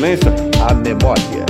Excelência, 0.00 0.30
a 0.66 0.72
memória. 0.72 1.44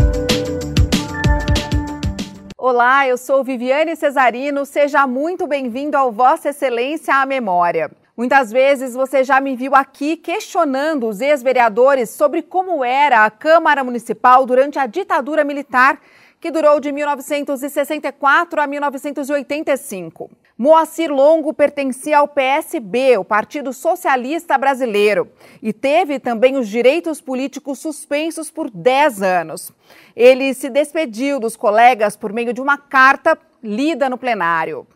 Olá, 2.58 3.06
eu 3.06 3.16
sou 3.16 3.44
Viviane 3.44 3.94
Cesarino. 3.94 4.66
Seja 4.66 5.06
muito 5.06 5.46
bem-vindo 5.46 5.96
ao 5.96 6.10
Vossa 6.10 6.48
Excelência 6.48 7.14
a 7.14 7.24
Memória. 7.24 7.92
Muitas 8.16 8.50
vezes 8.50 8.92
você 8.92 9.22
já 9.22 9.40
me 9.40 9.54
viu 9.54 9.76
aqui 9.76 10.16
questionando 10.16 11.06
os 11.06 11.20
ex-vereadores 11.20 12.10
sobre 12.10 12.42
como 12.42 12.84
era 12.84 13.24
a 13.24 13.30
Câmara 13.30 13.84
Municipal 13.84 14.44
durante 14.44 14.80
a 14.80 14.86
ditadura 14.86 15.44
militar 15.44 16.00
que 16.40 16.50
durou 16.50 16.80
de 16.80 16.90
1964 16.90 18.60
a 18.60 18.66
1985. 18.66 20.28
Moacir 20.62 21.10
Longo 21.10 21.54
pertencia 21.54 22.18
ao 22.18 22.28
PSB, 22.28 23.16
o 23.16 23.24
Partido 23.24 23.72
Socialista 23.72 24.58
Brasileiro, 24.58 25.32
e 25.62 25.72
teve 25.72 26.18
também 26.18 26.58
os 26.58 26.68
direitos 26.68 27.18
políticos 27.18 27.78
suspensos 27.78 28.50
por 28.50 28.68
10 28.68 29.22
anos. 29.22 29.72
Ele 30.14 30.52
se 30.52 30.68
despediu 30.68 31.40
dos 31.40 31.56
colegas 31.56 32.14
por 32.14 32.30
meio 32.30 32.52
de 32.52 32.60
uma 32.60 32.76
carta 32.76 33.38
lida 33.62 34.10
no 34.10 34.18
plenário. 34.18 34.86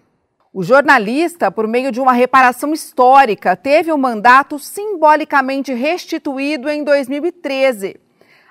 O 0.53 0.63
jornalista, 0.63 1.51
por 1.51 1.67
meio 1.67 1.91
de 1.91 1.99
uma 1.99 2.13
reparação 2.13 2.75
histórica, 2.75 3.57
teve 3.57 3.91
o 3.91 3.95
um 3.95 3.99
mandato 3.99 4.59
simbolicamente 4.59 5.73
restituído 5.73 6.69
em 6.69 6.85
2013. 6.85 7.97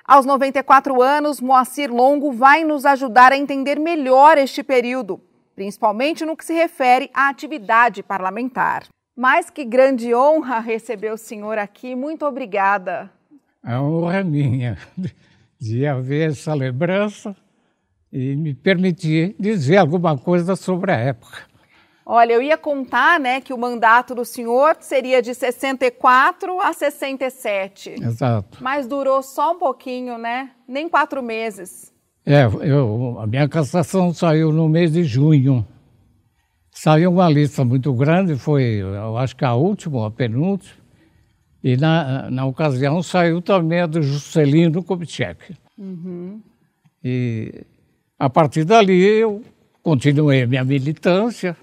Aos 0.04 0.26
94 0.26 1.00
anos, 1.00 1.40
Moacir 1.40 1.94
Longo 1.94 2.32
vai 2.32 2.64
nos 2.64 2.88
ajudar 2.88 3.32
a 3.32 3.38
entender 3.38 3.80
melhor 3.80 4.40
este 4.40 4.64
período, 4.64 5.22
principalmente 5.56 6.26
no 6.26 6.36
que 6.36 6.46
se 6.46 6.54
refere 6.54 7.10
à 7.14 7.30
atividade 7.30 8.04
parlamentar. 8.04 8.88
Mas 9.16 9.50
que 9.50 9.64
grande 9.64 10.14
honra 10.14 10.60
receber 10.60 11.12
o 11.12 11.18
senhor 11.18 11.58
aqui. 11.58 11.96
Muito 11.96 12.26
obrigada. 12.26 13.12
A 13.64 13.82
honra 13.82 14.20
é 14.20 14.24
minha 14.24 14.78
de 15.60 15.86
haver 15.86 16.32
essa 16.32 16.54
lembrança 16.54 17.36
e 18.12 18.36
me 18.36 18.54
permitir 18.54 19.36
dizer 19.40 19.78
alguma 19.78 20.18
coisa 20.18 20.56
sobre 20.56 20.92
a 20.92 20.98
época. 20.98 21.54
Olha, 22.06 22.34
eu 22.34 22.42
ia 22.42 22.58
contar, 22.58 23.18
né, 23.18 23.40
que 23.40 23.54
o 23.54 23.58
mandato 23.58 24.14
do 24.14 24.26
senhor 24.26 24.76
seria 24.82 25.22
de 25.22 25.34
64 25.34 26.60
a 26.60 26.74
67. 26.74 27.92
Exato. 27.92 28.58
Mas 28.62 28.86
durou 28.86 29.24
só 29.24 29.54
um 29.54 29.58
pouquinho, 29.58 30.18
né? 30.18 30.52
Nem 30.68 30.90
quatro 30.90 31.24
meses. 31.24 31.93
É, 32.26 32.46
eu, 32.46 33.18
a 33.20 33.28
minha 33.28 33.48
cassação 33.48 34.14
saiu 34.14 34.52
no 34.52 34.70
mês 34.70 34.94
de 34.94 35.04
junho. 35.04 35.66
Saiu 36.72 37.12
uma 37.12 37.30
lista 37.30 37.64
muito 37.64 37.94
grande, 37.94 38.36
foi, 38.36 38.64
eu 38.82 39.18
acho 39.18 39.36
que 39.36 39.46
a 39.46 39.54
última, 39.54 40.08
a 40.08 40.12
penúltima. 40.12 40.82
E 41.64 41.78
na, 41.78 42.30
na 42.30 42.46
ocasião 42.46 43.02
saiu 43.02 43.42
também 43.42 43.82
a 43.82 43.86
do 43.86 44.02
Juscelino 44.02 44.84
Kubitschek. 44.84 45.56
Uhum. 45.78 46.42
E 47.04 47.66
a 48.18 48.30
partir 48.30 48.66
dali 48.66 49.02
eu 49.02 49.42
continuei 49.82 50.46
minha 50.46 50.64
militância 50.64 51.56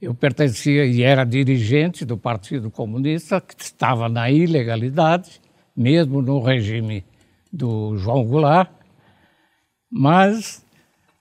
eu 0.00 0.14
pertencia 0.14 0.86
e 0.86 1.02
era 1.02 1.24
dirigente 1.24 2.04
do 2.04 2.16
Partido 2.16 2.70
Comunista, 2.70 3.40
que 3.40 3.60
estava 3.60 4.08
na 4.08 4.30
ilegalidade, 4.30 5.40
mesmo 5.76 6.22
no 6.22 6.40
regime 6.40 7.04
do 7.52 7.96
João 7.96 8.24
Goulart, 8.24 8.70
mas 9.90 10.64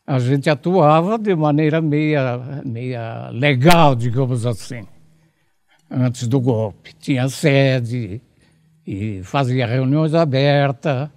a 0.06 0.20
gente 0.20 0.50
atuava 0.50 1.18
de 1.18 1.36
maneira 1.36 1.82
meia, 1.82 2.62
meia 2.66 3.30
legal, 3.30 3.96
digamos 3.96 4.46
assim, 4.46 4.86
antes 5.90 6.28
do 6.28 6.40
golpe. 6.40 6.94
Tinha 6.94 7.28
sede 7.28 8.22
e 8.86 9.22
fazia 9.24 9.68
reuniões 9.68 10.14
abertas, 10.14 11.10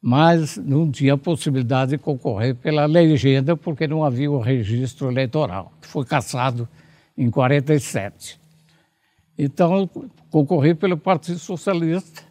mas 0.00 0.56
não 0.56 0.90
tinha 0.90 1.16
possibilidade 1.16 1.92
de 1.92 1.98
concorrer 1.98 2.54
pela 2.54 2.86
legenda 2.86 3.56
porque 3.56 3.86
não 3.86 4.04
havia 4.04 4.30
o 4.30 4.40
registro 4.40 5.10
eleitoral, 5.10 5.72
que 5.80 5.86
foi 5.86 6.04
cassado 6.04 6.68
em 7.16 7.30
47. 7.30 8.38
Então, 9.36 9.88
concorri 10.30 10.74
pelo 10.74 10.96
Partido 10.96 11.38
Socialista 11.38 12.22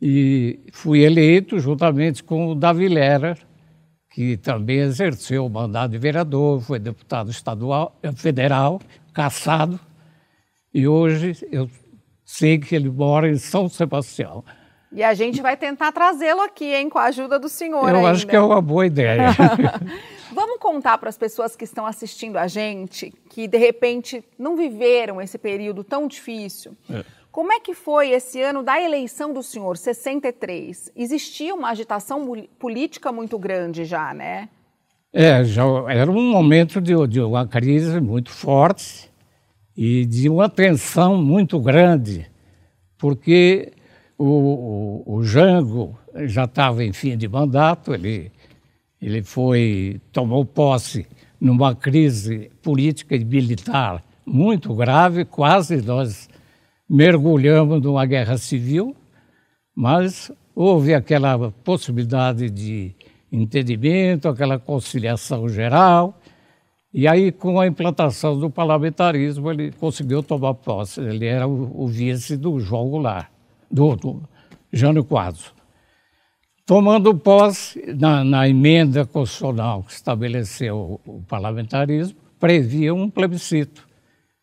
e 0.00 0.60
fui 0.72 1.00
eleito 1.04 1.58
juntamente 1.58 2.22
com 2.22 2.48
o 2.48 2.54
Davi 2.54 2.88
Lera, 2.88 3.36
que 4.12 4.36
também 4.36 4.78
exerceu 4.78 5.46
o 5.46 5.50
mandato 5.50 5.90
de 5.90 5.98
vereador, 5.98 6.60
foi 6.60 6.78
deputado 6.78 7.30
estadual, 7.30 7.96
eh, 8.02 8.12
federal, 8.12 8.80
caçado, 9.12 9.80
e 10.72 10.86
hoje 10.86 11.36
eu 11.50 11.68
sei 12.24 12.58
que 12.58 12.74
ele 12.74 12.90
mora 12.90 13.28
em 13.28 13.36
São 13.36 13.68
Sebastião. 13.68 14.44
E 14.90 15.02
a 15.02 15.14
gente 15.14 15.40
vai 15.40 15.56
tentar 15.56 15.90
trazê-lo 15.92 16.42
aqui, 16.42 16.74
hein, 16.74 16.90
com 16.90 16.98
a 16.98 17.04
ajuda 17.04 17.38
do 17.38 17.48
senhor. 17.48 17.88
Eu 17.88 17.96
ainda. 17.96 18.10
acho 18.10 18.26
que 18.26 18.36
é 18.36 18.40
uma 18.40 18.60
boa 18.60 18.86
ideia. 18.86 19.28
Vamos 20.32 20.58
contar 20.58 20.98
para 20.98 21.08
as 21.08 21.16
pessoas 21.16 21.56
que 21.56 21.64
estão 21.64 21.86
assistindo 21.86 22.36
a 22.36 22.46
gente, 22.46 23.12
que 23.30 23.46
de 23.48 23.58
repente 23.58 24.24
não 24.38 24.56
viveram 24.56 25.20
esse 25.20 25.38
período 25.38 25.82
tão 25.82 26.06
difícil. 26.06 26.76
É. 26.90 27.04
Como 27.32 27.50
é 27.50 27.58
que 27.58 27.72
foi 27.72 28.10
esse 28.10 28.42
ano 28.42 28.62
da 28.62 28.78
eleição 28.78 29.32
do 29.32 29.42
senhor, 29.42 29.78
63? 29.78 30.92
Existia 30.94 31.54
uma 31.54 31.70
agitação 31.70 32.46
política 32.58 33.10
muito 33.10 33.38
grande 33.38 33.86
já, 33.86 34.12
né? 34.12 34.50
É, 35.10 35.42
já 35.42 35.64
era 35.88 36.10
um 36.10 36.30
momento 36.30 36.78
de, 36.78 36.94
de 37.06 37.20
uma 37.22 37.46
crise 37.46 38.02
muito 38.02 38.30
forte 38.30 39.10
e 39.74 40.04
de 40.04 40.28
uma 40.28 40.46
tensão 40.50 41.22
muito 41.22 41.58
grande, 41.58 42.30
porque 42.98 43.72
o, 44.18 45.02
o, 45.06 45.14
o 45.16 45.24
Jango 45.24 45.98
já 46.26 46.44
estava 46.44 46.84
em 46.84 46.92
fim 46.92 47.16
de 47.16 47.26
mandato, 47.26 47.94
ele 47.94 48.30
ele 49.00 49.22
foi 49.22 50.00
tomou 50.12 50.44
posse 50.44 51.06
numa 51.40 51.74
crise 51.74 52.50
política 52.62 53.16
e 53.16 53.24
militar 53.24 54.04
muito 54.24 54.72
grave, 54.74 55.24
quase 55.24 55.80
nós 55.82 56.28
mergulhamos 56.92 57.80
numa 57.80 58.04
guerra 58.04 58.36
civil, 58.36 58.94
mas 59.74 60.30
houve 60.54 60.92
aquela 60.92 61.50
possibilidade 61.64 62.50
de 62.50 62.94
entendimento, 63.32 64.28
aquela 64.28 64.58
conciliação 64.58 65.48
geral, 65.48 66.20
e 66.92 67.08
aí, 67.08 67.32
com 67.32 67.58
a 67.58 67.66
implantação 67.66 68.38
do 68.38 68.50
parlamentarismo, 68.50 69.50
ele 69.50 69.72
conseguiu 69.72 70.22
tomar 70.22 70.52
posse. 70.52 71.00
Ele 71.00 71.24
era 71.24 71.48
o, 71.48 71.84
o 71.84 71.88
vice 71.88 72.36
do 72.36 72.60
João 72.60 72.90
Goulart, 72.90 73.28
do, 73.70 73.96
do 73.96 74.22
Jânio 74.70 75.02
Quadros. 75.02 75.54
Tomando 76.66 77.16
posse 77.16 77.82
na, 77.98 78.22
na 78.22 78.46
emenda 78.46 79.06
constitucional 79.06 79.82
que 79.84 79.92
estabeleceu 79.92 81.00
o, 81.06 81.16
o 81.16 81.22
parlamentarismo, 81.22 82.18
previa 82.38 82.92
um 82.92 83.08
plebiscito, 83.08 83.88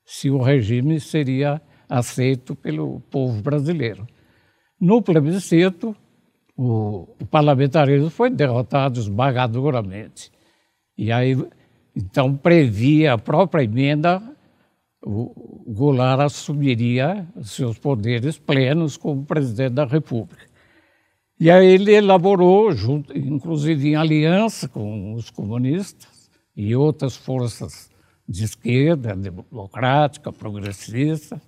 se 0.03 0.31
o 0.31 0.41
regime 0.41 0.99
seria 0.99 1.61
aceito 1.89 2.55
pelo 2.55 3.01
povo 3.09 3.41
brasileiro. 3.41 4.07
No 4.79 5.01
plebiscito, 5.01 5.95
o, 6.55 7.07
o, 7.19 7.25
parlamentarismo 7.25 8.09
foi 8.09 8.29
derrotado 8.29 9.00
esmagadoramente. 9.00 10.31
E 10.97 11.11
aí, 11.11 11.35
então, 11.95 12.35
previa 12.35 13.13
a 13.13 13.17
própria 13.17 13.63
emenda, 13.63 14.22
o 15.03 15.63
Goulart 15.67 16.22
assumiria 16.22 17.28
seus 17.41 17.78
poderes 17.78 18.38
plenos 18.38 18.97
como 18.97 19.25
presidente 19.25 19.73
da 19.73 19.85
República. 19.85 20.49
E 21.39 21.49
aí 21.49 21.67
ele 21.67 21.94
elaborou, 21.94 22.72
junto, 22.73 23.17
inclusive 23.17 23.89
em 23.89 23.95
aliança 23.95 24.67
com 24.67 25.13
os 25.13 25.29
comunistas 25.29 26.29
e 26.53 26.75
outras 26.75 27.16
forças 27.16 27.89
de 28.28 28.44
esquerda, 28.44 29.16
democrática, 29.16 30.33
progressista, 30.33 31.41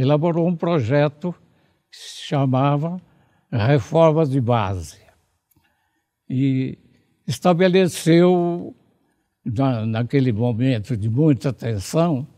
elaborou 0.00 0.46
um 0.46 0.54
projeto 0.54 1.34
que 1.90 1.96
se 1.96 2.26
chamava 2.28 3.00
Reformas 3.50 4.30
de 4.30 4.40
Base. 4.40 5.00
E 6.30 6.78
estabeleceu, 7.26 8.76
na, 9.44 9.84
naquele 9.84 10.32
momento 10.32 10.96
de 10.96 11.10
muita 11.10 11.52
tensão, 11.52 12.28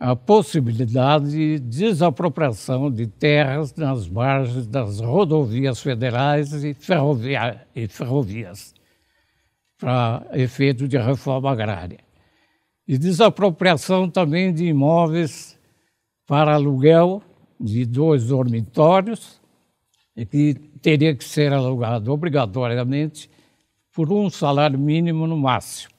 a 0.00 0.16
possibilidade 0.16 1.30
de 1.30 1.58
desapropriação 1.58 2.90
de 2.90 3.06
terras 3.06 3.74
nas 3.74 4.08
margens 4.08 4.66
das 4.66 5.00
rodovias 5.00 5.82
federais 5.82 6.52
e, 6.64 6.72
ferrovia 6.72 7.66
e 7.74 7.86
ferrovias 7.86 8.74
para 9.78 10.26
efeito 10.32 10.88
de 10.88 10.96
reforma 10.96 11.50
agrária. 11.50 11.98
E 12.88 12.96
desapropriação 12.96 14.08
também 14.08 14.54
de 14.54 14.64
imóveis 14.64 15.55
para 16.26 16.54
aluguel 16.54 17.22
de 17.58 17.84
dois 17.84 18.26
dormitórios, 18.26 19.40
que 20.30 20.54
teria 20.80 21.14
que 21.14 21.24
ser 21.24 21.52
alugado 21.52 22.12
obrigatoriamente 22.12 23.30
por 23.92 24.12
um 24.12 24.28
salário 24.28 24.78
mínimo 24.78 25.26
no 25.26 25.36
máximo. 25.36 25.94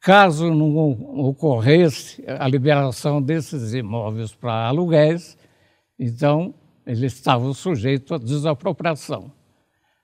Caso 0.00 0.52
não 0.52 0.76
ocorresse 1.26 2.22
a 2.26 2.46
liberação 2.46 3.22
desses 3.22 3.72
imóveis 3.72 4.34
para 4.34 4.68
aluguéis, 4.68 5.36
então 5.98 6.54
eles 6.86 7.14
estavam 7.14 7.54
sujeitos 7.54 8.12
à 8.12 8.18
desapropriação. 8.18 9.32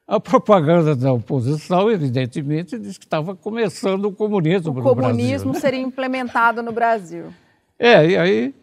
A 0.06 0.19
propaganda 0.19 0.97
da 0.97 1.12
oposição, 1.12 1.91
evidentemente, 1.91 2.79
diz 2.79 2.99
que 2.99 3.05
estava 3.05 3.37
começando 3.37 4.06
o 4.06 4.12
comunismo 4.12 4.73
o 4.73 4.75
no 4.75 4.83
comunismo 4.83 5.21
Brasil. 5.21 5.53
né? 5.53 5.61
seria 5.61 5.81
implementado 5.81 6.62
no 6.62 6.73
Brasil. 6.73 7.26
É, 7.79 8.06
e 8.06 8.17
aí 8.17 8.55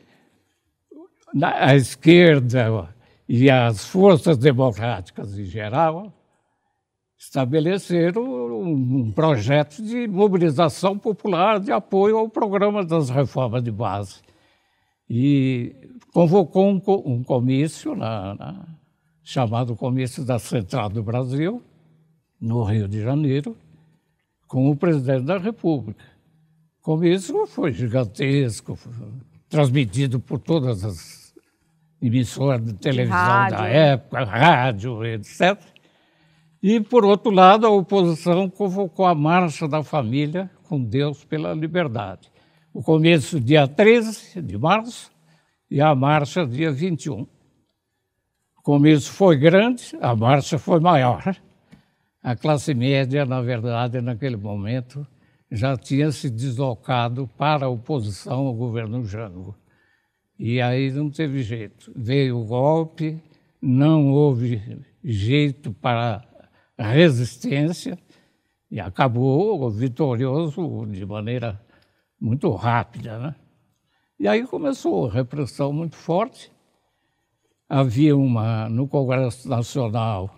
a 1.44 1.76
esquerda 1.76 2.94
e 3.28 3.50
as 3.50 3.86
forças 3.86 4.38
democráticas 4.38 5.38
em 5.38 5.44
geral 5.46 6.14
estabeleceram 7.20 8.24
um, 8.62 9.12
projeto 9.12 9.82
de 9.82 10.08
mobilização 10.08 10.98
popular 10.98 11.60
de 11.60 11.72
apoio 11.72 12.18
ao 12.18 12.30
programa 12.30 12.86
das 12.86 13.10
reformas 13.10 13.64
de 13.64 13.72
base. 13.72 14.22
E 15.10 15.76
convocou 16.14 16.70
um, 16.70 16.80
co- 16.80 17.04
comício, 17.24 17.96
na- 17.96 18.36
na- 18.36 18.66
chamado 19.24 19.76
Comício 19.76 20.24
da 20.24 20.38
Central 20.40 20.90
do 20.90 21.02
Brasil, 21.04 21.62
no 22.40 22.64
Rio 22.64 22.88
de 22.88 23.02
Janeiro, 23.02 23.58
com 24.48 24.70
o 24.70 24.76
presidente 24.76 25.24
da 25.26 25.38
República. 25.38 26.04
O 26.80 26.84
comício 26.84 27.46
foi 27.48 27.74
gigantesco, 27.74 28.78
transmitido 29.50 30.20
por 30.20 30.40
todas 30.40 30.84
as 30.84 31.27
emissoras 32.02 32.64
de 32.64 32.74
televisão 32.74 33.18
rádio, 33.18 33.58
da 33.58 33.68
época, 33.68 34.24
rádio, 34.24 35.06
etc. 35.06 35.60
E, 36.62 36.80
por 36.80 37.06
outro 37.06 37.32
lado, 37.32 37.66
a 37.66 37.70
oposição 37.70 38.50
convocou 38.50 39.06
a 39.06 39.16
Marcha 39.16 39.68
da 39.68 39.84
Família 39.84 40.50
com 40.64 40.84
Deus 40.84 41.24
pela 41.24 41.54
Liberdade. 41.54 42.32
O 42.74 42.84
começo 42.84 43.40
dia 43.40 43.68
13 43.68 44.42
de 44.42 44.58
março 44.58 45.12
e 45.70 45.82
a 45.82 45.96
marcha 45.96 46.46
dia 46.46 46.72
21. 46.72 47.22
O 47.22 47.28
começo 48.62 49.12
foi 49.12 49.38
grande, 49.38 49.98
a 50.02 50.16
marcha 50.16 50.60
foi 50.60 50.80
maior. 50.80 51.36
A 52.22 52.36
classe 52.36 52.74
média, 52.74 53.26
na 53.26 53.42
verdade, 53.42 54.02
naquele 54.02 54.36
momento, 54.36 55.08
já 55.52 55.78
tinha 55.78 56.12
se 56.12 56.30
deslocado 56.30 57.28
para 57.38 57.66
a 57.66 57.70
oposição 57.70 58.48
ao 58.48 58.54
governo 58.54 59.04
Jango. 59.06 59.56
E 60.40 60.62
aí 60.62 60.92
não 60.92 61.10
teve 61.10 61.42
jeito. 61.42 61.92
Veio 61.96 62.40
o 62.40 62.46
golpe, 62.46 63.22
não 63.62 64.12
houve 64.12 64.62
jeito 65.04 65.74
para 65.74 66.24
resistência 66.78 67.98
e 68.70 68.80
acabou 68.80 69.70
vitorioso 69.70 70.86
de 70.86 71.06
maneira 71.06 71.60
muito 72.20 72.52
rápida. 72.52 73.18
Né? 73.18 73.36
E 74.20 74.28
aí 74.28 74.46
começou 74.46 75.08
a 75.08 75.14
repressão 75.14 75.74
muito 75.74 75.96
forte. 75.96 76.52
Havia 77.70 78.16
uma, 78.16 78.70
no 78.70 78.88
Congresso 78.88 79.50
Nacional 79.50 80.34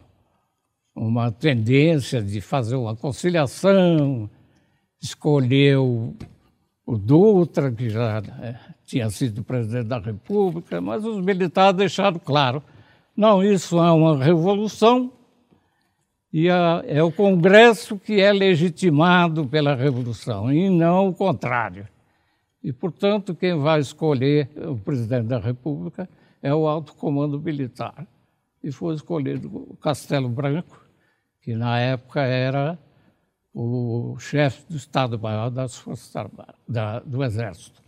uma 0.95 1.31
tendência 1.31 2.21
de 2.21 2.41
fazer 2.41 2.75
uma 2.75 2.95
conciliação, 2.95 4.29
escolheu 5.01 6.15
o 6.89 6.97
Dutra, 6.97 7.71
que 7.71 7.87
já 7.87 8.19
né, 8.19 8.59
tinha 8.83 9.11
sido 9.11 9.43
presidente 9.43 9.87
da 9.87 9.99
República, 9.99 10.81
mas 10.81 11.05
os 11.05 11.23
militares 11.23 11.77
deixaram 11.77 12.17
claro: 12.17 12.63
não, 13.15 13.43
isso 13.43 13.77
é 13.77 13.91
uma 13.91 14.17
revolução 14.17 15.11
e 16.33 16.47
é 16.47 17.03
o 17.03 17.11
Congresso 17.11 17.97
que 17.97 18.19
é 18.19 18.33
legitimado 18.33 19.47
pela 19.47 19.75
revolução, 19.75 20.51
e 20.51 20.67
não 20.67 21.09
o 21.09 21.13
contrário. 21.13 21.87
E, 22.63 22.73
portanto, 22.73 23.35
quem 23.35 23.55
vai 23.55 23.79
escolher 23.79 24.49
o 24.57 24.75
presidente 24.75 25.27
da 25.27 25.39
República 25.39 26.09
é 26.41 26.53
o 26.53 26.67
alto 26.67 26.95
comando 26.95 27.39
militar. 27.39 28.07
E 28.63 28.71
foi 28.71 28.95
escolhido 28.95 29.47
o 29.47 29.77
Castelo 29.77 30.27
Branco, 30.27 30.83
que 31.41 31.55
na 31.55 31.79
época 31.79 32.21
era 32.21 32.77
o 33.53 34.17
chefe 34.19 34.63
do 34.69 34.77
Estado-Maior 34.77 35.49
das 35.49 35.75
Forças 35.75 36.15
Armadas, 36.15 36.55
da, 36.67 36.99
do 36.99 37.23
Exército. 37.23 37.79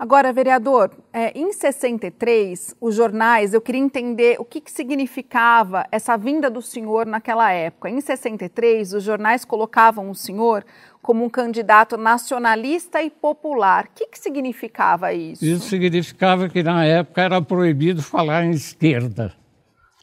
Agora, 0.00 0.32
vereador, 0.32 0.96
é, 1.12 1.38
em 1.38 1.52
63, 1.52 2.74
os 2.80 2.94
jornais, 2.94 3.52
eu 3.52 3.60
queria 3.60 3.82
entender 3.82 4.36
o 4.40 4.46
que, 4.46 4.58
que 4.58 4.72
significava 4.72 5.86
essa 5.92 6.16
vinda 6.16 6.48
do 6.48 6.62
senhor 6.62 7.04
naquela 7.04 7.52
época. 7.52 7.90
Em 7.90 8.00
63, 8.00 8.94
os 8.94 9.04
jornais 9.04 9.44
colocavam 9.44 10.08
o 10.08 10.14
senhor 10.14 10.64
como 11.02 11.22
um 11.22 11.28
candidato 11.28 11.98
nacionalista 11.98 13.02
e 13.02 13.10
popular. 13.10 13.84
O 13.84 13.88
que, 13.94 14.06
que 14.06 14.18
significava 14.18 15.12
isso? 15.12 15.44
Isso 15.44 15.68
significava 15.68 16.48
que 16.48 16.62
na 16.62 16.82
época 16.82 17.20
era 17.20 17.42
proibido 17.42 18.02
falar 18.02 18.44
em 18.44 18.52
esquerda. 18.52 19.34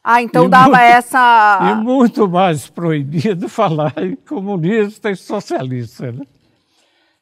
Ah, 0.09 0.21
então 0.21 0.45
E 0.45 0.50
dava 0.50 0.69
muito- 0.69 0.80
essa. 0.81 1.59
E 1.71 1.75
muito 1.83 2.30
mais 2.30 2.69
proibido 2.69 3.50
falar 3.50 3.94
em 3.98 4.15
comunista 4.15 5.12
e 5.12 5.15
socialista. 5.18 6.13
Né? 6.13 6.24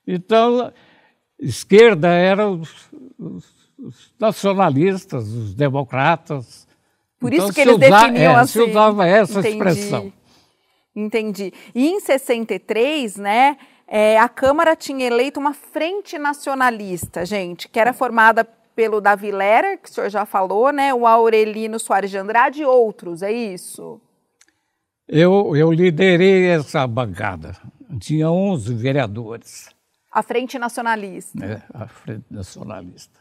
Então, 0.08 0.72
esquerda 1.40 2.10
eram 2.10 2.60
os, 2.62 2.70
os- 3.18 3.56
os 3.80 4.14
nacionalistas, 4.20 5.28
os 5.28 5.56
democratas. 5.56 6.68
Por 7.20 7.34
Então, 7.34 7.46
isso 7.48 7.56
que 7.56 7.62
se 7.64 7.68
eles 7.70 7.76
usa- 7.78 8.02
definiam 8.02 8.34
é, 8.34 8.36
assim. 8.36 8.54
Se 8.54 8.62
usava 8.70 9.08
essa 9.08 9.40
Entendi. 9.40 9.56
expressão. 9.56 10.14
Entendi. 10.96 11.54
E 11.74 11.88
em 11.90 12.00
63, 12.00 13.18
né, 13.18 13.58
é, 13.88 14.18
a 14.20 14.30
Câmara 14.30 14.76
tinha 14.76 15.06
eleito 15.08 15.40
uma 15.40 15.54
frente 15.54 16.18
nacionalista, 16.18 17.26
gente, 17.26 17.68
que 17.68 17.80
era 17.80 17.94
formada 17.94 18.48
pelo 18.76 19.00
Davi 19.00 19.32
Lera, 19.32 19.78
que 19.78 19.90
o 19.90 19.94
senhor 19.94 20.10
já 20.10 20.26
falou, 20.26 20.72
né, 20.72 20.94
o 20.94 21.08
Aurelino 21.08 21.80
Soares 21.80 22.12
de 22.12 22.18
Andrade 22.18 22.62
e 22.62 22.66
outros, 22.66 23.22
é 23.22 23.32
isso? 23.32 24.02
Eu, 25.08 25.56
eu 25.56 25.72
liderei 25.72 26.48
essa 26.48 26.86
bancada. 26.86 27.56
Tinha 28.00 28.30
11 28.30 28.74
vereadores. 28.74 29.70
A 30.12 30.22
frente 30.24 30.58
nacionalista. 30.58 31.38
né, 31.40 31.62
a 31.74 31.88
Frente 31.88 32.26
Nacionalista. 32.30 33.20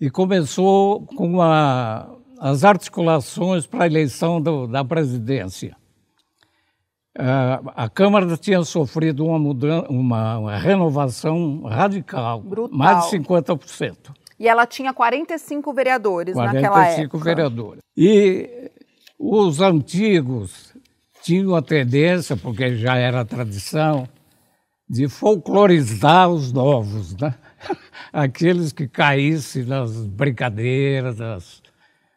E 0.00 0.08
começou 0.10 1.04
com 1.06 1.42
a- 1.42 2.08
as 2.40 2.62
articulações 2.64 3.66
para 3.66 3.84
a 3.84 3.86
eleição 3.86 4.40
do- 4.40 4.66
da 4.68 4.84
presidência. 4.84 5.76
Ah, 7.18 7.60
a 7.74 7.88
Câmara 7.88 8.36
tinha 8.36 8.62
sofrido 8.62 9.26
uma, 9.26 9.38
mudan 9.38 9.82
uma, 9.88 10.38
uma 10.38 10.56
renovação 10.56 11.62
radical, 11.64 12.40
Brutal. 12.40 12.78
mais 12.78 13.04
de 13.04 13.10
50%. 13.10 14.14
E 14.38 14.46
ela 14.46 14.66
tinha 14.66 14.92
45 14.92 15.72
vereadores 15.72 16.36
naquela 16.36 16.76
45 16.76 17.02
época. 17.02 17.24
vereadores. 17.24 17.82
E 17.96 18.70
os 19.18 19.60
antigos 19.60 20.74
tinham 21.22 21.54
a 21.56 21.62
tendência, 21.62 22.36
porque 22.36 22.76
já 22.76 22.96
era 22.96 23.24
tradição, 23.24 24.08
de 24.88 25.08
folclorizar 25.08 26.30
os 26.30 26.52
novos, 26.52 27.16
né? 27.16 27.34
Aqueles 28.12 28.72
que 28.72 28.86
caíssem 28.86 29.64
nas 29.64 30.06
brincadeiras, 30.06 31.18
nas, 31.18 31.62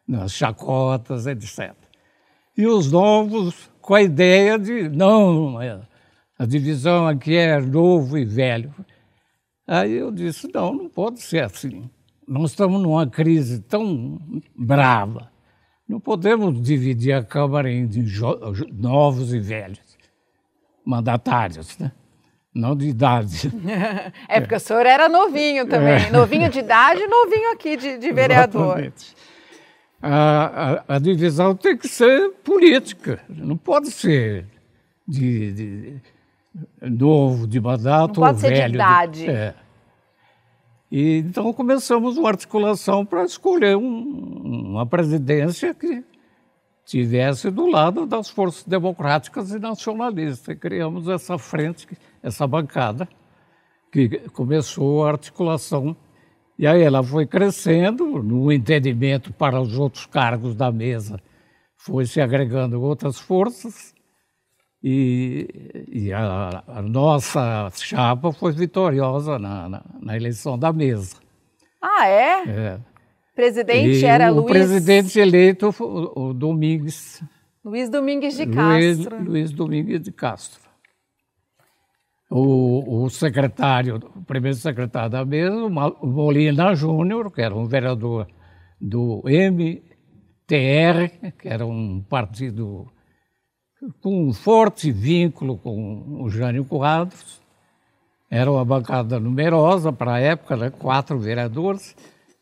nas 0.06 0.32
chacotas, 0.32 1.26
etc. 1.26 1.74
E 2.56 2.66
os 2.66 2.90
novos 2.92 3.70
com 3.80 3.94
a 3.94 4.02
ideia 4.02 4.58
de, 4.58 4.88
não, 4.88 5.58
a 6.38 6.46
divisão 6.46 7.06
aqui 7.06 7.36
é 7.36 7.60
novo 7.60 8.16
e 8.16 8.24
velho. 8.24 8.72
Aí 9.66 9.92
eu 9.92 10.10
disse, 10.10 10.48
não, 10.54 10.72
não 10.72 10.88
pode 10.88 11.20
ser 11.20 11.44
assim. 11.44 11.90
Nós 12.26 12.50
estamos 12.50 12.80
numa 12.80 13.06
crise 13.06 13.60
tão 13.60 14.18
brava. 14.56 15.30
Não 15.88 16.00
podemos 16.00 16.60
dividir 16.62 17.12
a 17.12 17.24
Câmara 17.24 17.70
em 17.70 17.88
novos 18.72 19.34
e 19.34 19.38
velhos, 19.40 19.80
mandatários, 20.84 21.76
né? 21.78 21.92
não 22.54 22.76
de 22.76 22.88
idade. 22.88 23.50
É 24.28 24.40
porque 24.40 24.54
o 24.54 24.60
senhor 24.60 24.86
era 24.86 25.08
novinho 25.08 25.66
também, 25.66 26.10
novinho 26.10 26.48
de 26.48 26.60
idade 26.60 27.02
e 27.02 27.06
novinho 27.06 27.52
aqui 27.52 27.76
de, 27.76 27.98
de 27.98 28.12
vereador. 28.12 28.92
A, 30.00 30.84
a, 30.88 30.96
a 30.96 30.98
divisão 30.98 31.54
tem 31.54 31.76
que 31.76 31.88
ser 31.88 32.30
política, 32.44 33.20
não 33.28 33.56
pode 33.56 33.90
ser 33.90 34.46
de, 35.06 35.52
de 35.52 36.00
novo, 36.80 37.46
de 37.46 37.60
mandato 37.60 38.20
Não 38.20 38.26
pode 38.26 38.34
ou 38.36 38.40
ser 38.40 38.52
de 38.52 38.60
velho. 38.60 38.74
idade. 38.74 39.30
é. 39.30 39.54
E, 40.94 41.20
então 41.20 41.50
começamos 41.54 42.18
uma 42.18 42.28
articulação 42.28 43.02
para 43.06 43.24
escolher 43.24 43.74
um- 43.78 44.72
uma 44.72 44.84
presidência 44.84 45.72
que 45.72 46.04
tivesse 46.84 47.50
do 47.50 47.64
lado 47.64 48.04
das 48.04 48.28
forças 48.28 48.62
democráticas 48.64 49.52
e 49.52 49.58
nacionalistas. 49.58 50.54
E 50.54 50.58
criamos 50.58 51.08
essa 51.08 51.38
frente, 51.38 51.88
essa 52.22 52.46
bancada, 52.46 53.08
que 53.90 54.28
começou 54.34 55.06
a 55.06 55.12
articulação. 55.12 55.96
E 56.58 56.66
aí 56.66 56.82
ela 56.82 57.02
foi 57.02 57.24
crescendo, 57.26 58.22
no 58.22 58.52
entendimento 58.52 59.32
para 59.32 59.58
os 59.58 59.78
outros 59.78 60.04
cargos 60.04 60.54
da 60.54 60.70
mesa, 60.70 61.18
foi 61.74 62.04
se 62.04 62.20
agregando 62.20 62.82
outras 62.82 63.18
forças, 63.18 63.91
e, 64.82 65.86
e 65.90 66.12
a, 66.12 66.64
a 66.66 66.82
nossa 66.82 67.70
chapa 67.74 68.32
foi 68.32 68.52
vitoriosa 68.52 69.38
na, 69.38 69.68
na, 69.68 69.84
na 70.00 70.16
eleição 70.16 70.58
da 70.58 70.72
mesa. 70.72 71.16
Ah, 71.80 72.06
é? 72.06 72.42
É. 72.48 72.80
Presidente 73.34 74.00
E 74.00 74.04
era 74.04 74.30
o 74.30 74.36
Luiz... 74.36 74.50
presidente 74.50 75.18
eleito 75.18 75.72
foi 75.72 75.86
o, 75.86 76.12
o 76.28 76.34
Domingues 76.34 77.22
Luiz 77.64 77.88
Domingues 77.88 78.36
de 78.36 78.44
Luiz, 78.44 78.96
Castro. 78.96 79.22
Luiz 79.22 79.52
Domingues 79.52 80.02
de 80.02 80.10
Castro. 80.10 80.60
O, 82.28 83.04
o 83.04 83.10
secretário, 83.10 84.00
o 84.16 84.22
primeiro 84.24 84.56
secretário 84.56 85.10
da 85.10 85.24
mesa, 85.24 85.54
o 85.54 86.06
Molina 86.06 86.74
Júnior, 86.74 87.30
que 87.30 87.40
era 87.40 87.54
um 87.54 87.66
vereador 87.66 88.26
do 88.80 89.22
MTR, 89.26 89.80
que 91.38 91.46
era 91.48 91.64
um 91.64 92.02
partido 92.02 92.90
com 94.00 94.28
um 94.28 94.32
forte 94.32 94.90
vínculo 94.90 95.58
com 95.58 96.22
o 96.22 96.28
Jânio 96.28 96.64
Quadros. 96.64 97.40
Era 98.30 98.50
uma 98.50 98.64
bancada 98.64 99.20
numerosa 99.20 99.92
para 99.92 100.14
a 100.14 100.20
época, 100.20 100.56
né? 100.56 100.70
quatro 100.70 101.18
vereadores. 101.18 101.94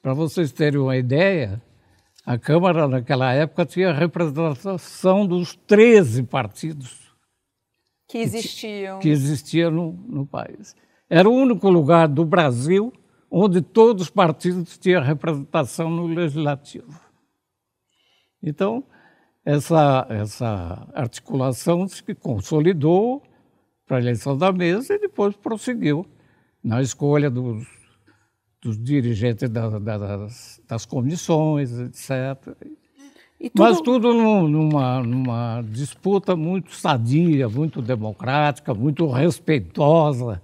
Para 0.02 0.14
vocês 0.14 0.52
terem 0.52 0.78
uma 0.78 0.97
ideia, 0.97 1.61
a 2.25 2.38
Câmara 2.38 2.87
naquela 2.87 3.32
época 3.32 3.66
tinha 3.66 3.92
representação 3.92 5.26
dos 5.26 5.54
13 5.66 6.23
partidos 6.25 7.11
que 8.09 8.18
existiam. 8.18 8.99
Que, 8.99 9.02
que 9.02 9.09
existia 9.09 9.70
no, 9.70 9.92
no 9.92 10.26
país. 10.26 10.75
Era 11.09 11.28
o 11.28 11.32
único 11.32 11.68
lugar 11.68 12.09
do 12.09 12.25
Brasil 12.25 12.92
onde 13.30 13.62
todos 13.62 14.04
os 14.04 14.11
partidos 14.11 14.76
tinham 14.76 15.02
representação 15.02 15.88
no 15.88 16.06
legislativo. 16.06 17.00
Então, 18.42 18.85
essa, 19.44 20.06
essa 20.09 20.87
articulação 20.94 21.88
se 21.88 22.02
consolidou 22.14 23.23
para 23.87 23.97
a 23.97 24.00
eleição 24.00 24.37
da 24.37 24.52
mesa 24.52 24.94
e 24.94 24.99
depois 24.99 25.35
prosseguiu 25.37 26.06
na 26.62 26.80
escolha 26.82 27.30
dos, 27.30 27.66
dos 28.62 28.78
dirigentes 28.82 29.49
da, 29.49 29.68
da, 29.78 29.99
das, 29.99 30.61
das, 30.68 30.85
comissões, 30.85 31.73
etc. 31.78 32.54
Tudo... 33.40 33.52
Mas 33.59 33.80
tudo 33.80 34.12
numa, 34.12 35.02
numa 35.02 35.62
disputa 35.62 36.37
muito 36.37 36.75
sadia, 36.75 37.49
muito 37.49 37.80
democrática, 37.80 38.75
muito 38.75 39.06
respeitosa. 39.06 40.42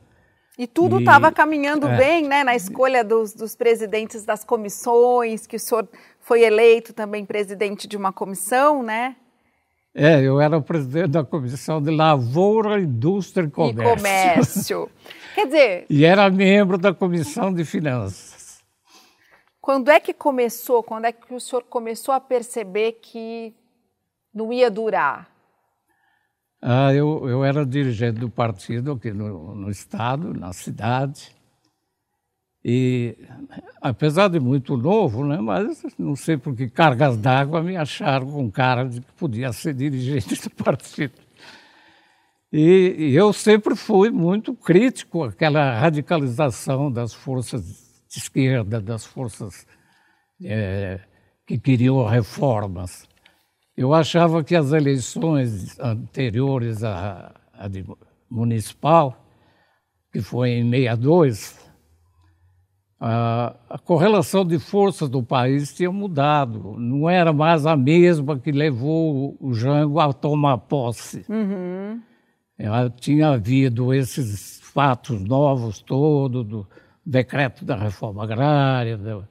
E 0.59 0.67
tudo 0.67 0.99
estava 0.99 1.31
caminhando 1.31 1.87
é, 1.87 1.97
bem, 1.99 2.27
né, 2.27 2.43
na 2.43 2.57
escolha 2.57 3.05
dos, 3.05 3.35
dos, 3.35 3.55
presidentes 3.55 4.25
das 4.25 4.43
comissões, 4.43 5.47
que 5.47 5.57
o 5.57 5.61
senhor 5.61 5.87
foi 6.19 6.43
eleito 6.43 6.95
também 6.95 7.27
presidente 7.27 7.87
de 7.87 7.95
uma 7.95 8.11
comissão, 8.11 8.83
né? 8.83 9.17
É, 9.95 10.21
eu 10.23 10.41
era 10.41 10.57
o 10.57 10.63
presidente 10.63 11.09
da 11.09 11.25
comissão 11.25 11.81
de 11.81 11.91
Lavoura, 11.91 12.81
Indústria 12.81 13.47
e 13.47 13.51
Comércio. 13.51 13.83
E 13.83 13.97
Comércio. 13.97 14.91
Quer 15.35 15.47
dizer... 15.47 15.87
E 15.91 16.05
era 16.05 16.31
membro 16.31 16.79
da 16.79 16.95
comissão 16.95 17.53
de 17.53 17.65
finanças. 17.65 18.65
Quando 19.61 19.91
é 19.91 20.01
que 20.01 20.15
começou, 20.15 20.83
quando 20.83 21.05
é 21.05 21.13
que 21.13 21.35
o 21.35 21.41
senhor 21.41 21.65
começou 21.65 22.15
a 22.15 22.21
perceber 22.21 22.99
que 23.03 23.55
não 24.33 24.53
ia 24.53 24.71
durar? 24.71 25.36
Ah, 26.69 26.93
eu, 26.93 27.29
eu 27.29 27.45
era 27.45 27.65
dirigente 27.65 28.19
do 28.19 28.29
partido 28.29 28.91
aqui 28.91 29.13
no, 29.13 29.55
no 29.55 29.71
estado, 29.71 30.35
na 30.35 30.53
cidade. 30.53 31.31
E, 32.65 33.17
apesar 33.81 34.27
de 34.27 34.41
muito 34.41 34.77
novo, 34.77 35.25
né, 35.25 35.39
mas 35.41 35.85
não 35.97 36.17
sei 36.17 36.37
por 36.37 36.57
que 36.57 36.69
cargas 36.69 37.17
d'água 37.17 37.63
me 37.63 37.77
acharam 37.77 38.27
com 38.33 38.51
cara 38.51 38.85
de 38.89 39.01
que 39.01 39.13
podia 39.13 39.53
ser 39.53 39.75
dirigente 39.75 40.43
do 40.43 40.51
partido. 40.51 41.15
E, 42.53 42.97
e, 42.99 43.15
eu 43.15 43.33
sempre 43.33 43.77
fui 43.77 44.11
muito 44.11 44.53
crítico 44.53 45.23
àquela 45.23 45.79
radicalização 45.79 46.91
das 46.91 47.15
forças 47.15 47.65
de 48.09 48.19
esquerda, 48.19 48.81
das 48.81 49.07
forças 49.07 49.65
é, 50.43 50.99
que 51.47 51.57
queriam 51.61 52.05
reformas. 52.05 53.07
Eu 53.77 53.93
achava 53.93 54.43
que 54.43 54.57
as 54.57 54.73
eleições 54.73 55.79
anteriores 55.79 56.83
à, 56.83 57.35
à 57.53 57.69
municipal, 58.31 59.23
que 60.11 60.23
foi 60.23 60.51
em 60.53 60.71
62, 60.71 61.67
a, 62.99 63.55
a, 63.69 63.79
correlação 63.79 64.47
de 64.47 64.59
forças 64.59 65.11
do 65.11 65.23
país 65.23 65.75
tinha 65.75 65.93
mudado. 65.93 66.77
Não 66.79 67.09
era 67.09 67.35
mais 67.35 67.67
a 67.67 67.77
mesma 67.77 68.39
que 68.39 68.51
levou 68.51 69.37
o 69.39 69.53
Jango 69.53 70.01
a 70.01 70.11
tomar 70.11 70.57
posse. 70.57 71.27
Uhum. 71.29 72.01
tinha 72.99 73.29
havido 73.29 73.93
esses 73.93 74.59
fatos 74.63 75.21
novos 75.23 75.83
todos, 75.83 76.47
do 76.47 76.67
decreto 77.05 77.63
da 77.63 77.77
reforma 77.77 78.25
agrária, 78.25 78.97
do, 78.97 79.29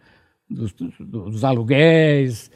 dos, 0.47 0.71
dos 0.99 1.43
aluguéis, 1.43 2.51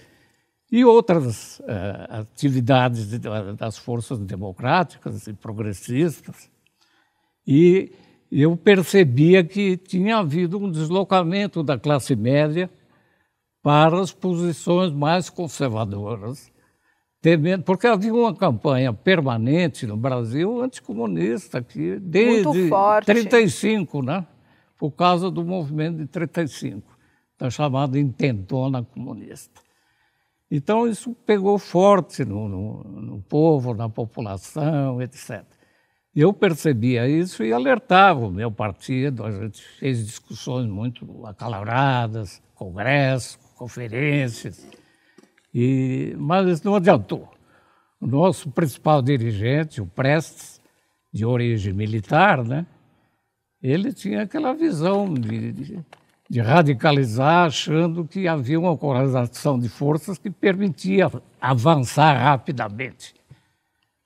e 0.72 0.86
outras 0.86 1.60
uh, 1.60 1.64
atividades 2.10 3.10
de, 3.10 3.20
das 3.58 3.78
forças 3.78 4.20
democráticas 4.20 5.26
e 5.28 5.34
progressistas. 5.34 6.50
E 7.46 7.92
eu 8.32 8.56
percebia 8.56 9.44
que 9.44 9.76
tinha 9.76 10.18
havido 10.18 10.60
um 10.60 10.70
deslocamento 10.70 11.64
da 11.64 11.80
classe 11.80 12.16
média 12.16 12.70
para 13.64 14.00
as 14.00 14.12
posições 14.12 14.92
mais 14.92 15.30
conservadoras, 15.30 16.52
temendo, 17.22 17.64
porque 17.64 17.88
havia 17.88 18.14
uma 18.14 18.34
campanha 18.34 18.94
permanente 18.94 19.88
no 19.88 19.98
Brasil 19.98 20.62
anticomunista 20.62 21.62
que 21.62 22.00
desde 22.00 22.70
35, 23.06 24.04
né? 24.04 24.26
Por 24.78 24.92
causa 24.92 25.30
do 25.30 25.44
movimento 25.44 25.98
de 25.98 26.06
35, 26.06 26.98
da 27.38 27.50
chamada 27.50 28.00
intentona 28.00 28.84
comunista. 28.84 29.60
Então, 30.52 30.88
isso 30.88 31.14
pegou 31.26 31.60
forte 31.60 32.26
no, 32.26 32.48
no, 32.48 32.84
no 32.84 33.22
povo, 33.22 33.74
na 33.74 33.88
população, 33.88 35.02
etc. 35.02 35.44
Eu 36.16 36.34
percebia 36.34 37.08
isso 37.08 37.44
e 37.44 37.54
alertava 37.54 38.26
o 38.26 38.32
meu 38.32 38.52
partido, 38.52 39.24
a 39.24 39.32
gente 39.32 39.62
fez 39.78 40.06
discussões 40.06 40.68
muito 40.68 41.26
acaloradas, 41.26 42.42
congressos, 42.56 43.36
conferências, 43.56 44.68
e, 45.54 46.16
mas 46.18 46.64
não 46.64 46.76
adiantou. 46.76 47.30
O 48.02 48.08
nosso 48.08 48.50
principal 48.50 49.02
dirigente, 49.02 49.82
o 49.82 49.86
Prestes, 49.86 50.60
de 51.12 51.26
origem 51.26 51.74
militar, 51.74 52.44
né, 52.44 52.66
ele 53.62 53.94
tinha 53.94 54.24
aquela 54.24 54.54
visão 54.54 55.14
de, 55.14 55.52
de 55.52 55.86
de 56.30 56.40
radicalizar, 56.42 57.48
achando 57.48 58.06
que 58.06 58.28
havia 58.28 58.60
uma 58.60 58.78
correlação 58.78 59.58
de 59.58 59.68
forças 59.68 60.20
que 60.20 60.30
permitia 60.30 61.10
avançar 61.42 62.14
rapidamente. 62.14 63.16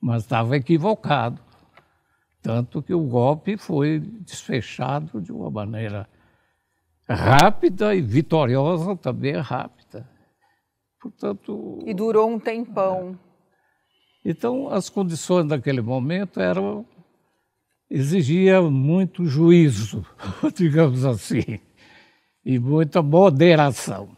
Mas 0.01 0.23
estava 0.23 0.55
equivocado. 0.55 1.41
Tanto 2.41 2.81
que 2.81 2.93
o 2.93 3.03
golpe 3.03 3.57
foi 3.57 3.99
desfechado 3.99 5.21
de 5.21 5.31
uma 5.31 5.49
maneira 5.49 6.07
rápida 7.07 7.93
e 7.93 8.01
vitoriosa 8.01 8.95
também 8.95 9.35
rápida. 9.35 10.09
Portanto. 11.01 11.79
E 11.85 11.93
durou 11.93 12.29
um 12.29 12.39
tempão. 12.39 13.19
É. 14.25 14.29
Então, 14.29 14.69
as 14.69 14.89
condições 14.89 15.47
daquele 15.47 15.81
momento 15.81 16.39
eram. 16.39 16.85
exigia 17.89 18.61
muito 18.61 19.25
juízo, 19.25 20.05
digamos 20.55 21.03
assim 21.03 21.59
e 22.45 22.59
muita 22.59 23.01
moderação. 23.01 24.09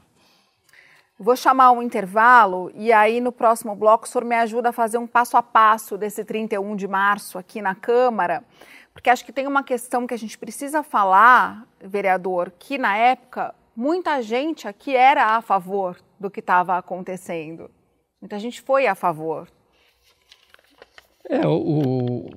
Vou 1.18 1.36
chamar 1.36 1.72
um 1.72 1.82
intervalo 1.82 2.70
e 2.76 2.92
aí 2.92 3.22
no 3.22 3.32
próximo 3.32 3.74
bloco 3.74 4.06
o 4.06 4.08
senhor 4.08 4.26
me 4.26 4.36
ajuda 4.36 4.70
a 4.70 4.74
fazer 4.74 4.98
um 4.98 5.08
passo 5.08 5.38
a 5.38 5.44
passo 5.44 5.98
desse 5.98 6.26
31 6.26 6.76
de 6.76 6.88
março 6.88 7.38
aqui 7.38 7.62
na 7.62 7.74
Câmara, 7.74 8.44
porque 8.94 9.10
acho 9.10 9.26
que 9.26 9.32
tem 9.32 9.48
uma 9.48 9.64
questão 9.64 10.06
que 10.06 10.14
a 10.14 10.18
gente 10.18 10.38
precisa 10.38 10.84
falar, 10.84 11.66
vereador, 11.82 12.52
que 12.60 12.78
na 12.78 12.98
época 12.98 13.56
muita 13.76 14.22
gente 14.22 14.68
aqui 14.68 14.96
era 14.96 15.38
a 15.38 15.42
favor 15.42 15.98
do 16.20 16.30
que 16.30 16.42
estava 16.42 16.78
acontecendo. 16.78 17.72
Muita 18.20 18.38
gente 18.38 18.62
foi 18.62 18.88
a 18.88 18.96
favor. 18.96 19.48
É, 21.30 21.48
o, 21.48 22.30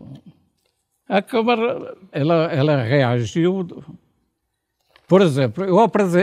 a 1.09 1.21
Câmara 1.21 1.97
ela, 2.13 2.45
ela 2.53 2.83
reagiu 2.83 3.67
por 5.09 5.23
exemplo, 5.23 5.65
eu, 5.65 5.79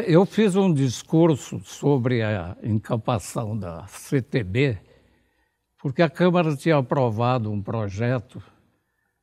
eu 0.06 0.26
fiz 0.28 0.56
um 0.56 0.72
discurso 0.72 1.60
sobre 1.64 2.22
a 2.22 2.56
encampação 2.62 3.58
da 3.58 3.88
CTB, 3.88 4.78
porque 5.80 6.04
a 6.04 6.10
Câmara 6.10 6.56
tinha 6.56 6.78
aprovado 6.78 7.52
um 7.52 7.64
projeto 7.64 8.40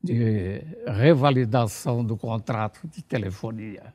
de 0.03 0.65
revalidação 0.85 2.05
do 2.05 2.17
contrato 2.17 2.89
de 2.89 3.05
telefonia. 3.05 3.95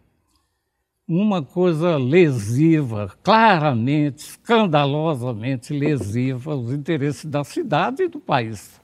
Uma 1.06 1.44
coisa 1.44 1.98
lesiva, 1.98 3.14
claramente, 3.22 4.20
escandalosamente 4.20 5.74
lesiva 5.74 6.54
aos 6.54 6.72
interesses 6.72 7.26
da 7.26 7.44
cidade 7.44 8.04
e 8.04 8.08
do 8.08 8.22
país. 8.22 8.80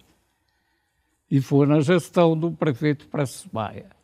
E 1.32 1.40
foi 1.40 1.66
na 1.66 1.80
gestão 1.80 2.38
do 2.38 2.52
prefeito 2.52 3.08
Prestes 3.08 3.50
Maia. 3.54 4.03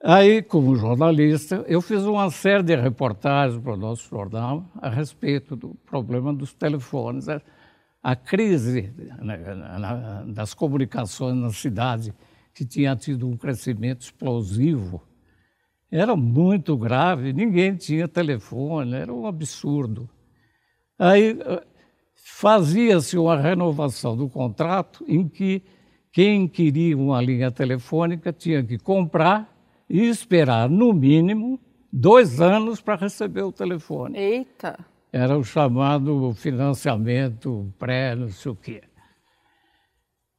Aí, 0.00 0.42
como 0.42 0.76
jornalista, 0.76 1.64
eu 1.66 1.82
fiz 1.82 2.04
uma 2.04 2.30
série 2.30 2.62
de 2.62 2.76
reportagens 2.76 3.60
para 3.60 3.72
o 3.72 3.76
nosso 3.76 4.08
jornal 4.08 4.64
a 4.80 4.88
respeito 4.88 5.56
do 5.56 5.74
problema 5.84 6.32
dos 6.32 6.54
telefones. 6.54 7.26
a 8.00 8.14
crise 8.14 8.94
das 10.28 10.54
comunicações 10.54 11.36
na 11.36 11.50
cidade, 11.50 12.14
que 12.54 12.64
tinha 12.64 12.94
tido 12.94 13.28
um 13.28 13.36
crescimento 13.36 14.02
explosivo, 14.02 15.02
era 15.90 16.14
muito 16.14 16.76
grave, 16.76 17.32
ninguém 17.32 17.74
tinha 17.74 18.06
telefone, 18.06 18.94
era 18.94 19.12
um 19.12 19.26
absurdo. 19.26 20.08
Aí 20.96 21.40
eh, 21.40 21.66
fazia-se 22.14 23.18
uma 23.18 23.36
renovação 23.40 24.16
do 24.16 24.28
contrato 24.28 25.04
em 25.08 25.28
que 25.28 25.62
quem 26.12 26.46
queria 26.46 26.96
uma 26.96 27.20
linha 27.20 27.50
telefônica 27.50 28.32
tinha 28.32 28.62
que 28.62 28.78
comprar 28.78 29.57
e 29.88 30.04
esperar, 30.06 30.68
no 30.68 30.92
mínimo, 30.92 31.58
dois 31.92 32.40
anos 32.40 32.80
para 32.80 32.96
receber 32.96 33.42
o 33.42 33.52
telefone. 33.52 34.18
Eita! 34.18 34.78
Era 35.12 35.38
o 35.38 35.44
chamado 35.44 36.32
financiamento 36.34 37.72
pré, 37.78 38.14
não 38.14 38.28
sei 38.28 38.52
o 38.52 38.54
quê. 38.54 38.82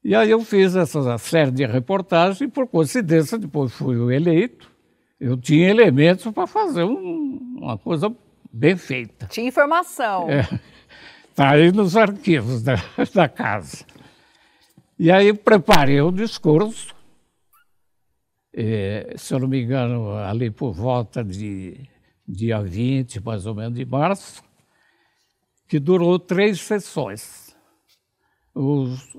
E 0.04 0.16
aí 0.16 0.32
eu 0.32 0.42
fiz 0.42 0.76
essa 0.76 1.18
série 1.18 1.52
de 1.52 1.66
reportagens 1.66 2.40
e, 2.42 2.48
por 2.48 2.68
coincidência, 2.68 3.38
depois 3.38 3.74
fui 3.74 4.16
eleito. 4.16 4.72
Eu 5.20 5.36
tinha 5.36 5.70
elementos 5.70 6.32
para 6.32 6.48
fazer 6.48 6.84
um, 6.84 7.58
uma 7.58 7.78
coisa 7.78 8.16
bem 8.52 8.78
feita. 8.78 9.26
Tinha 9.28 9.48
informação. 9.48 10.28
Está 11.30 11.56
é, 11.56 11.64
aí 11.64 11.72
nos 11.72 11.98
arquivos 11.98 12.64
da, 12.64 12.76
da 13.14 13.28
casa. 13.28 13.86
E 14.98 15.12
aí 15.12 15.34
preparei 15.34 16.00
o 16.02 16.12
discurso. 16.12 16.96
E, 18.62 19.18
se 19.18 19.34
eu 19.34 19.40
não 19.40 19.48
me 19.48 19.64
engano, 19.64 20.12
ali 20.18 20.52
por 20.52 20.74
volta 20.74 21.24
de 21.24 21.80
dia 22.28 22.62
20, 22.62 23.24
mais 23.24 23.46
ou 23.46 23.56
menos, 23.56 23.74
de 23.74 23.86
março, 23.86 24.44
que 25.66 25.80
durou 25.80 26.20
três 26.20 26.60
sessões. 26.60 27.56
Os, 28.54 29.16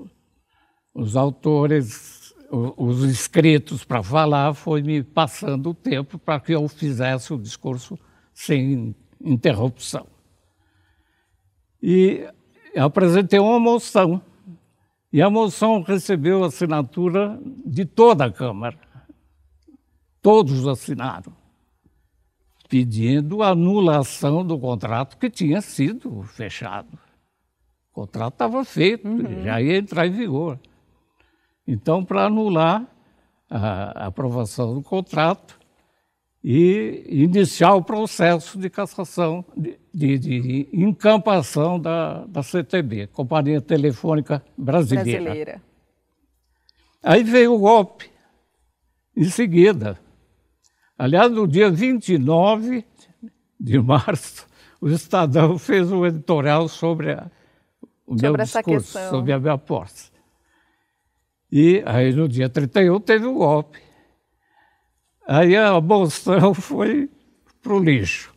os 0.93 1.15
autores, 1.15 2.35
os 2.51 3.03
inscritos 3.03 3.83
para 3.83 4.03
falar, 4.03 4.53
foi 4.53 4.83
me 4.83 5.01
passando 5.01 5.71
o 5.71 5.73
tempo 5.73 6.19
para 6.19 6.39
que 6.39 6.51
eu 6.51 6.67
fizesse 6.67 7.33
o 7.33 7.39
discurso 7.39 7.97
sem 8.35 8.95
interrupção. 9.19 10.05
E 11.81 12.29
apresentei 12.77 13.39
uma 13.39 13.59
moção. 13.59 14.21
E 15.11 15.19
a 15.19 15.31
moção 15.31 15.81
recebeu 15.81 16.43
assinatura 16.43 17.41
de 17.65 17.85
toda 17.85 18.25
a 18.25 18.31
Câmara. 18.31 18.90
Todos 20.21 20.67
assinaram, 20.67 21.33
pedindo 22.69 23.41
anulação 23.41 24.45
do 24.45 24.59
contrato 24.59 25.17
que 25.17 25.29
tinha 25.29 25.61
sido 25.61 26.21
fechado. 26.23 26.97
O 27.91 27.93
contrato 27.93 28.33
estava 28.33 28.63
feito, 28.63 29.07
uhum. 29.07 29.43
já 29.43 29.61
ia 29.61 29.77
entrar 29.77 30.07
em 30.07 30.11
vigor. 30.11 30.59
Então, 31.67 32.05
para 32.05 32.25
anular 32.25 32.87
a 33.49 34.07
aprovação 34.07 34.73
do 34.73 34.81
contrato 34.81 35.59
e 36.43 37.03
iniciar 37.07 37.75
o 37.75 37.83
processo 37.83 38.57
de 38.57 38.69
cassação, 38.69 39.45
de, 39.55 39.77
de, 39.93 40.17
de 40.17 40.69
encampação 40.71 41.79
da, 41.79 42.25
da 42.25 42.41
CTB, 42.41 43.07
Companhia 43.07 43.61
Telefônica 43.61 44.43
Brasileira. 44.57 45.23
Brasileira. 45.23 45.61
Aí 47.03 47.23
veio 47.23 47.53
o 47.53 47.59
golpe, 47.59 48.09
em 49.15 49.25
seguida. 49.25 49.99
Aliás, 51.01 51.31
no 51.31 51.47
dia 51.47 51.71
29 51.71 52.85
de 53.59 53.79
março, 53.79 54.45
o 54.79 54.87
Estadão 54.87 55.57
fez 55.57 55.91
um 55.91 56.05
editorial 56.05 56.67
sobre 56.67 57.13
a, 57.13 57.25
o 58.05 58.11
sobre 58.11 58.37
meu 58.37 58.37
discurso, 58.37 59.09
sobre 59.09 59.33
a 59.33 59.39
minha 59.39 59.57
posse. 59.57 60.11
E 61.51 61.81
aí 61.87 62.13
no 62.13 62.29
dia 62.29 62.47
31 62.47 62.99
teve 62.99 63.25
o 63.25 63.31
um 63.31 63.33
golpe. 63.33 63.79
Aí 65.27 65.57
a 65.57 65.81
moção 65.81 66.53
foi 66.53 67.09
para 67.63 67.73
o 67.73 67.79
lixo. 67.79 68.31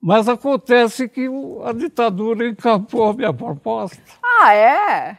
Mas 0.00 0.30
acontece 0.30 1.10
que 1.10 1.28
a 1.62 1.74
ditadura 1.74 2.48
encapou 2.48 3.10
a 3.10 3.12
minha 3.12 3.34
proposta. 3.34 4.00
Ah, 4.24 4.54
é? 4.54 5.18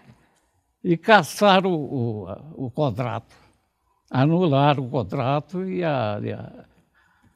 E 0.83 0.97
caçaram 0.97 1.71
o, 1.71 2.27
o, 2.57 2.65
o 2.65 2.71
contrato. 2.71 3.38
Anularam 4.09 4.85
o 4.85 4.89
contrato 4.89 5.63
e 5.63 5.83
a. 5.83 6.19
E 6.21 6.33
a, 6.33 6.65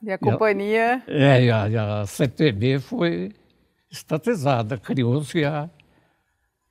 e 0.01 0.11
a 0.11 0.17
companhia. 0.17 1.03
E 1.07 1.11
a, 1.11 1.15
é, 1.15 1.43
e 1.43 1.51
a, 1.51 1.69
e 1.69 1.77
a 1.77 2.05
CTB 2.05 2.79
foi 2.79 3.31
estatizada, 3.91 4.77
criou-se 4.77 5.43
a 5.45 5.69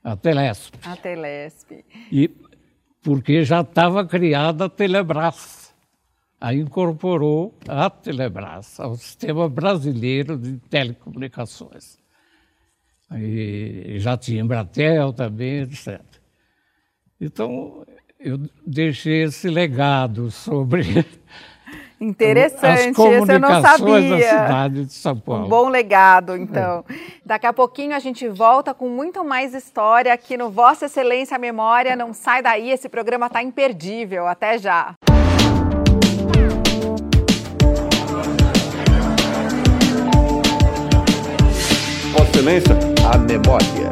a 0.04 0.16
Telesp. 0.16 0.74
A 0.84 0.96
Telesp. 0.96 1.84
E 2.10 2.28
porque 3.02 3.44
já 3.44 3.60
estava 3.60 4.04
criada 4.04 4.64
a 4.64 4.68
Telebrás. 4.68 5.72
Aí 6.40 6.58
incorporou 6.58 7.56
a 7.68 7.88
Telebrás 7.88 8.80
ao 8.80 8.96
sistema 8.96 9.48
brasileiro 9.48 10.36
de 10.36 10.58
telecomunicações. 10.68 11.98
E 13.14 13.96
já 13.98 14.16
tinha 14.16 14.42
Embratel 14.42 15.12
também, 15.12 15.60
etc. 15.60 16.00
Então, 17.20 17.86
eu 18.24 18.38
deixei 18.64 19.24
esse 19.24 19.48
legado 19.48 20.30
sobre 20.30 21.04
Interessante, 22.00 23.00
esse 23.00 23.32
eu 23.32 23.38
não 23.38 23.62
sabia. 23.62 24.10
Da 24.10 24.18
cidade 24.18 24.84
de 24.86 24.92
São 24.92 25.16
Paulo. 25.16 25.46
Um 25.46 25.48
bom 25.48 25.68
legado, 25.68 26.36
então. 26.36 26.84
É. 26.90 26.94
Daqui 27.24 27.46
a 27.46 27.52
pouquinho 27.52 27.94
a 27.94 28.00
gente 28.00 28.26
volta 28.26 28.74
com 28.74 28.88
muito 28.88 29.22
mais 29.22 29.54
história 29.54 30.12
aqui 30.12 30.36
no 30.36 30.50
Vossa 30.50 30.86
Excelência 30.86 31.38
Memória. 31.38 31.94
Não 31.94 32.12
sai 32.12 32.42
daí, 32.42 32.70
esse 32.70 32.88
programa 32.88 33.26
está 33.26 33.40
imperdível. 33.40 34.26
Até 34.26 34.58
já. 34.58 34.94
Vossa 42.12 42.30
Excelência, 42.30 42.74
a 43.08 43.18
memória. 43.18 43.91